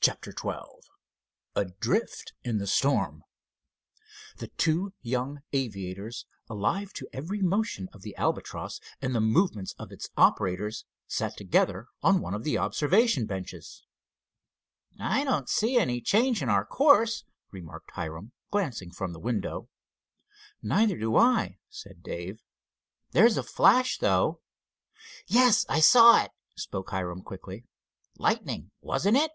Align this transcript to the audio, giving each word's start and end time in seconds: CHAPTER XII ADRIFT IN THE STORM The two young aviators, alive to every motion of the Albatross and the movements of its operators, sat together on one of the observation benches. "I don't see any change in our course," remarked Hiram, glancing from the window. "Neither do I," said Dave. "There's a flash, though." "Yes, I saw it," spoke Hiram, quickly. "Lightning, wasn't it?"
CHAPTER 0.00 0.32
XII 0.32 0.90
ADRIFT 1.56 2.34
IN 2.42 2.58
THE 2.58 2.66
STORM 2.66 3.24
The 4.36 4.48
two 4.48 4.92
young 5.00 5.40
aviators, 5.54 6.26
alive 6.46 6.92
to 6.94 7.08
every 7.10 7.40
motion 7.40 7.88
of 7.94 8.02
the 8.02 8.14
Albatross 8.16 8.82
and 9.00 9.14
the 9.14 9.22
movements 9.22 9.72
of 9.78 9.90
its 9.90 10.10
operators, 10.14 10.84
sat 11.06 11.38
together 11.38 11.86
on 12.02 12.20
one 12.20 12.34
of 12.34 12.44
the 12.44 12.58
observation 12.58 13.24
benches. 13.24 13.82
"I 15.00 15.24
don't 15.24 15.48
see 15.48 15.78
any 15.78 16.02
change 16.02 16.42
in 16.42 16.50
our 16.50 16.66
course," 16.66 17.24
remarked 17.50 17.92
Hiram, 17.92 18.32
glancing 18.50 18.90
from 18.90 19.14
the 19.14 19.18
window. 19.20 19.70
"Neither 20.60 20.98
do 20.98 21.16
I," 21.16 21.60
said 21.70 22.02
Dave. 22.02 22.42
"There's 23.12 23.38
a 23.38 23.42
flash, 23.42 23.96
though." 23.96 24.42
"Yes, 25.28 25.64
I 25.70 25.80
saw 25.80 26.22
it," 26.22 26.30
spoke 26.58 26.90
Hiram, 26.90 27.22
quickly. 27.22 27.64
"Lightning, 28.18 28.70
wasn't 28.82 29.16
it?" 29.16 29.30